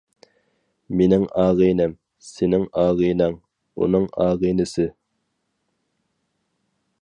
مېنىڭ 1.01 1.25
ئاغىنەم، 1.41 1.93
سېنىڭ 2.29 2.65
ئاغىنەڭ، 2.85 3.37
ئۇنىڭ 3.83 4.09
ئاغىنىسى. 4.25 4.89